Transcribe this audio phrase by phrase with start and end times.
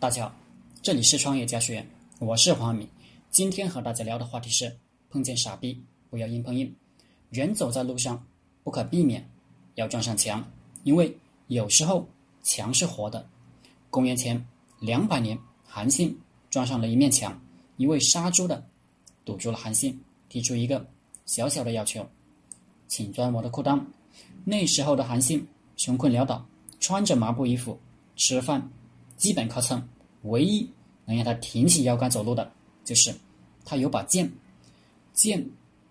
[0.00, 0.32] 大家好，
[0.80, 1.84] 这里是创业家学院，
[2.20, 2.88] 我是黄敏。
[3.32, 4.78] 今天和大家聊的话题是：
[5.10, 6.72] 碰见傻逼不要硬碰硬。
[7.30, 8.24] 人走在路上，
[8.62, 9.28] 不可避免
[9.74, 10.48] 要撞上墙，
[10.84, 11.12] 因为
[11.48, 12.06] 有时候
[12.44, 13.28] 墙是活的。
[13.90, 14.46] 公元前
[14.78, 16.16] 两百年，韩信
[16.48, 17.36] 撞上了一面墙，
[17.76, 18.64] 一位杀猪的
[19.24, 20.86] 堵住了韩信，提出一个
[21.26, 22.08] 小小的要求
[22.86, 23.84] ：“请钻我的裤裆。”
[24.46, 25.44] 那时候的韩信
[25.76, 26.46] 穷困潦倒，
[26.78, 27.76] 穿着麻布衣服
[28.14, 28.70] 吃饭。
[29.18, 29.86] 基本靠蹭，
[30.22, 30.66] 唯一
[31.04, 32.50] 能让他挺起腰杆走路的，
[32.84, 33.14] 就是
[33.66, 34.32] 他有把剑。
[35.12, 35.44] 剑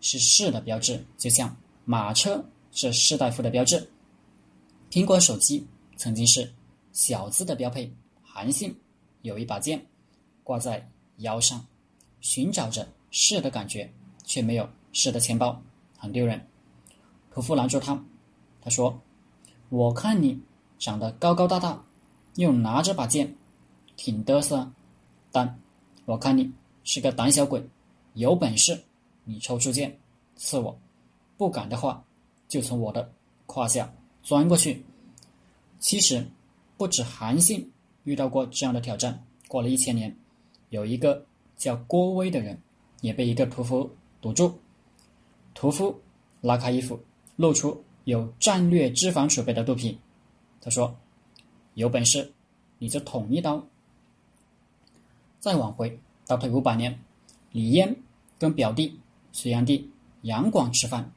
[0.00, 1.56] 是士的标志，就像
[1.86, 3.90] 马车是士大夫的标志。
[4.90, 5.66] 苹果手机
[5.96, 6.52] 曾经是
[6.92, 7.90] 小资的标配。
[8.22, 8.76] 韩信
[9.22, 9.82] 有一把剑
[10.42, 10.86] 挂在
[11.18, 11.64] 腰上，
[12.20, 13.90] 寻找着士的感觉，
[14.24, 15.58] 却没有士的钱包，
[15.96, 16.46] 很丢人。
[17.32, 17.98] 屠夫拦住他，
[18.60, 19.00] 他说
[19.70, 20.38] ：“我看你
[20.78, 21.82] 长得高高大大。”
[22.36, 23.32] 又拿着把剑，
[23.96, 24.68] 挺嘚瑟，
[25.30, 25.60] 但
[26.04, 26.50] 我看你
[26.82, 27.62] 是个胆小鬼，
[28.14, 28.82] 有本事
[29.24, 29.96] 你抽出剑
[30.34, 30.76] 刺我，
[31.36, 32.02] 不敢的话
[32.48, 33.08] 就从我的
[33.46, 33.92] 胯下
[34.22, 34.84] 钻过去。
[35.78, 36.26] 其实
[36.76, 37.70] 不止韩信
[38.02, 39.24] 遇到过这样的挑战。
[39.46, 40.16] 过了一千年，
[40.70, 41.24] 有一个
[41.56, 42.58] 叫郭威的人
[43.00, 43.88] 也被一个屠夫
[44.20, 44.58] 堵住。
[45.54, 45.96] 屠夫
[46.40, 46.98] 拉开衣服，
[47.36, 49.96] 露出有战略脂肪储备的肚皮。
[50.60, 50.92] 他说。
[51.74, 52.32] 有本事，
[52.78, 53.64] 你就捅一刀。
[55.38, 56.98] 再往回倒退五百年，
[57.52, 57.94] 李渊
[58.38, 58.98] 跟表弟
[59.32, 59.90] 隋炀帝
[60.22, 61.12] 杨广吃饭，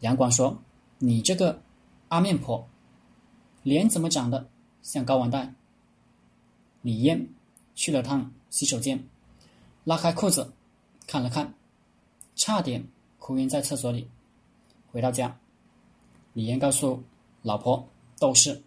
[0.00, 0.62] 杨广说
[0.98, 1.60] ：“你这个
[2.08, 2.68] 阿面婆，
[3.62, 4.48] 脸怎么长得
[4.82, 5.56] 像高王蛋？”
[6.82, 7.28] 李渊
[7.74, 9.02] 去了趟洗手间，
[9.84, 10.52] 拉开裤子
[11.06, 11.52] 看了看，
[12.36, 12.86] 差点
[13.18, 14.08] 哭晕在厕所里。
[14.92, 15.38] 回到家，
[16.32, 17.02] 李渊告诉
[17.42, 18.62] 老婆窦氏。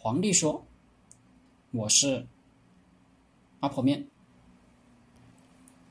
[0.00, 0.64] 皇帝说
[1.72, 2.24] ：“我是
[3.58, 4.06] 阿婆面。”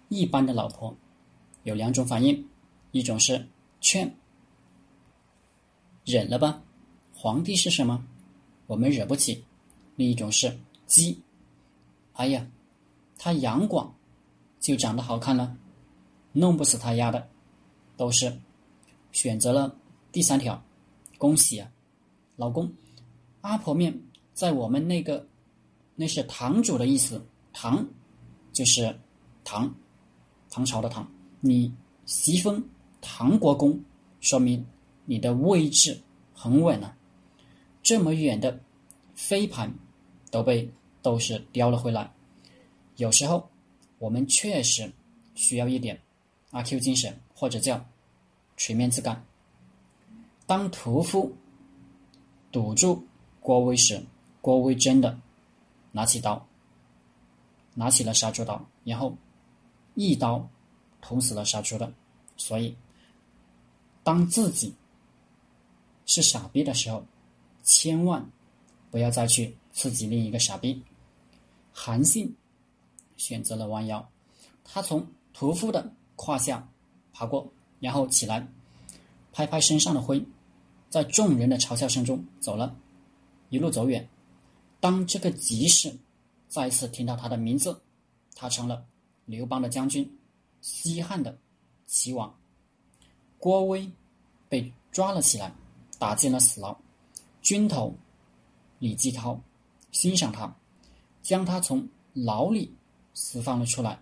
[0.08, 0.96] 一般的老婆
[1.64, 2.48] 有两种反应，
[2.92, 3.46] 一种是
[3.82, 4.16] 劝，
[6.06, 6.64] 忍了吧，
[7.14, 8.08] 皇帝是什么，
[8.66, 9.44] 我们惹不起；
[9.98, 11.22] 另一种是激，
[12.14, 12.50] 哎呀，
[13.18, 13.94] 他杨广
[14.62, 15.58] 就长得好看了，
[16.32, 17.30] 弄不死他丫的，
[17.98, 18.40] 都是
[19.12, 19.76] 选择了
[20.14, 20.64] 第三条，
[21.18, 21.70] 恭喜啊，
[22.38, 22.72] 老公。
[23.48, 23.98] 阿婆面
[24.34, 25.26] 在我们那个，
[25.96, 27.88] 那是堂主的意思，堂
[28.52, 28.94] 就是
[29.46, 29.74] 唐，
[30.50, 31.10] 唐朝的唐。
[31.40, 31.74] 你
[32.06, 32.62] 袭封
[33.00, 33.82] 唐国公，
[34.20, 34.66] 说明
[35.06, 35.98] 你的位置
[36.34, 36.94] 很稳了。
[37.82, 38.60] 这么远的
[39.16, 39.74] 飞盘
[40.30, 40.70] 都被
[41.02, 42.12] 斗士叼了回来。
[42.98, 43.50] 有时候
[43.98, 44.92] 我们确实
[45.36, 45.98] 需要一点
[46.52, 47.82] 阿 Q 精神，或者叫
[48.58, 49.26] 垂面自干。
[50.46, 51.34] 当屠夫
[52.52, 53.08] 堵住。
[53.48, 54.04] 郭威时，
[54.42, 55.18] 郭威真的
[55.94, 56.46] 拿起刀，
[57.76, 59.16] 拿起了杀猪刀，然后
[59.96, 60.46] 一刀
[61.00, 61.90] 捅死了杀猪的。
[62.36, 62.76] 所以，
[64.04, 64.76] 当自己
[66.06, 67.06] 是傻逼的时候，
[67.64, 68.30] 千万
[68.92, 70.84] 不要再去刺激另一个傻逼。
[71.72, 72.36] 韩信
[73.16, 74.06] 选择了弯腰，
[74.66, 76.68] 他从屠夫的胯下
[77.14, 78.46] 爬过，然后起来，
[79.32, 80.22] 拍拍身上的灰，
[80.90, 82.76] 在众人的嘲笑声中走了。
[83.50, 84.08] 一路走远，
[84.80, 85.96] 当这个集市
[86.48, 87.82] 再次听到他的名字，
[88.36, 88.86] 他成了
[89.26, 90.10] 刘邦的将军，
[90.62, 91.38] 西汉的
[91.86, 92.34] 齐王。
[93.40, 93.90] 郭威
[94.50, 95.54] 被抓了起来，
[95.98, 96.76] 打进了死牢。
[97.42, 97.96] 军头
[98.80, 99.40] 李继涛
[99.92, 100.54] 欣赏他，
[101.22, 102.74] 将他从牢里
[103.14, 103.98] 释放了出来。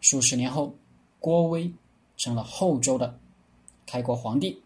[0.00, 0.74] 数十年后，
[1.18, 1.72] 郭威
[2.16, 3.18] 成了后周的
[3.86, 4.60] 开国皇帝。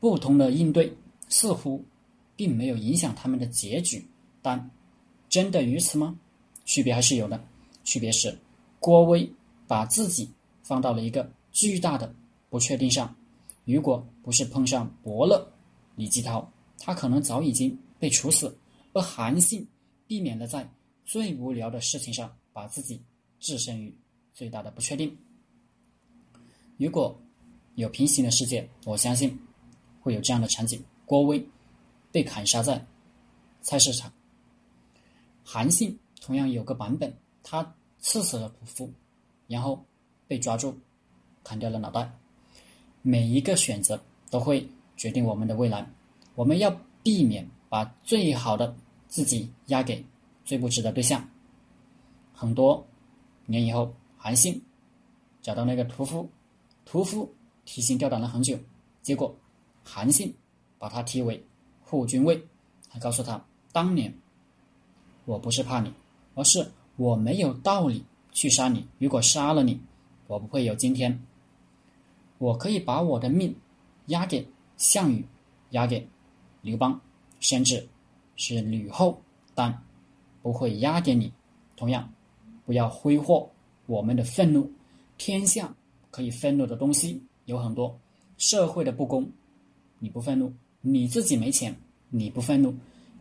[0.00, 0.96] 不同的应对，
[1.28, 1.84] 似乎。
[2.42, 4.04] 并没有影响他们的结局，
[4.42, 4.68] 但
[5.28, 6.18] 真的如此吗？
[6.64, 7.40] 区别还是有的。
[7.84, 8.36] 区别是，
[8.80, 9.32] 郭威
[9.68, 10.28] 把自己
[10.64, 12.12] 放到了一个巨大的
[12.50, 13.14] 不确定上。
[13.64, 15.52] 如果不是碰上伯乐
[15.94, 18.52] 李继涛，他可能早已经被处死。
[18.92, 19.64] 而韩信
[20.08, 20.68] 避免了在
[21.04, 23.00] 最无聊的事情上把自己
[23.38, 23.96] 置身于
[24.34, 25.16] 最大的不确定。
[26.76, 27.16] 如果
[27.76, 29.38] 有平行的世界，我相信
[30.00, 31.40] 会有这样的场景：郭威。
[32.12, 32.84] 被砍杀在
[33.62, 34.12] 菜市场。
[35.42, 37.12] 韩信同样有个版本，
[37.42, 38.92] 他刺死了屠夫，
[39.48, 39.84] 然后
[40.28, 40.78] 被抓住，
[41.42, 42.12] 砍掉了脑袋。
[43.00, 44.00] 每一个选择
[44.30, 45.84] 都会决定我们的未来。
[46.36, 46.70] 我们要
[47.02, 48.76] 避免把最好的
[49.08, 50.04] 自己压给
[50.44, 51.28] 最不值的对象。
[52.32, 52.86] 很多
[53.46, 54.62] 年以后，韩信
[55.40, 56.28] 找到那个屠夫，
[56.84, 58.58] 屠夫提心吊胆了很久，
[59.02, 59.34] 结果
[59.82, 60.32] 韩信
[60.78, 61.44] 把他提为。
[61.92, 62.42] 护军位，
[62.88, 64.10] 还告诉他：“当年
[65.26, 65.92] 我不是怕你，
[66.34, 66.66] 而是
[66.96, 68.02] 我没有道理
[68.32, 68.88] 去杀你。
[68.98, 69.78] 如果杀了你，
[70.26, 71.22] 我不会有今天。
[72.38, 73.54] 我可以把我的命
[74.06, 74.48] 押给
[74.78, 75.22] 项羽，
[75.72, 76.08] 押给
[76.62, 76.98] 刘邦，
[77.40, 77.86] 甚至
[78.36, 79.20] 是吕后，
[79.54, 79.84] 但
[80.40, 81.30] 不会押给你。
[81.76, 82.10] 同样，
[82.64, 83.50] 不要挥霍
[83.84, 84.72] 我们的愤怒。
[85.18, 85.74] 天下
[86.10, 88.00] 可以愤怒的东西有很多，
[88.38, 89.30] 社会的不公，
[89.98, 90.48] 你不愤怒；
[90.82, 91.74] 你自己没钱，
[92.10, 92.70] 你不愤怒；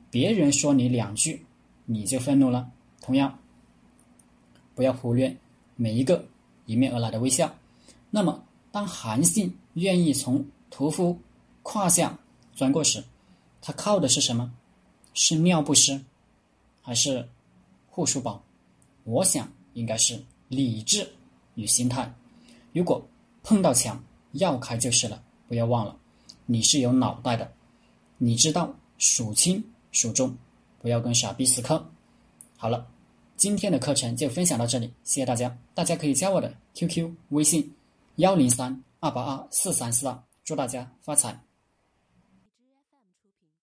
[0.10, 1.46] 别人说你两句，
[1.86, 2.70] 你就愤怒了。
[3.00, 3.40] 同样，
[4.76, 5.34] 不要忽略
[5.78, 6.26] 每一个
[6.66, 7.56] 迎面而来的微笑。
[8.10, 11.18] 那么，当韩信愿意从屠夫
[11.64, 12.20] 胯下
[12.54, 13.02] 钻过时，
[13.62, 14.52] 他靠的是什么？
[15.14, 16.02] 是尿不湿，
[16.82, 17.26] 还是
[17.88, 18.44] 护舒宝？
[19.06, 21.08] 我想应该是理智。
[21.56, 22.10] 与心态，
[22.72, 23.06] 如果
[23.44, 25.22] 碰到墙绕开就是了。
[25.50, 25.98] 不要忘了，
[26.52, 27.50] 你是有脑袋的，
[28.18, 29.64] 你知道孰轻
[29.94, 30.36] 孰重，
[30.82, 31.82] 不要跟傻逼死磕。
[32.58, 32.86] 好了，
[33.38, 35.58] 今天的课程就分享到这里，谢谢大家。
[35.74, 37.74] 大家可以加我的 QQ 微信
[38.18, 41.40] 幺零三二八二四三四二，祝大家发财。